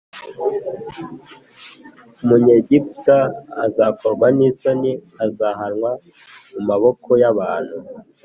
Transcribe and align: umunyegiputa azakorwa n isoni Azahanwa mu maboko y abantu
umunyegiputa 2.23 3.17
azakorwa 3.65 4.27
n 4.35 4.39
isoni 4.49 4.91
Azahanwa 5.25 5.91
mu 6.51 6.61
maboko 6.69 7.09
y 7.21 7.25
abantu 7.31 7.75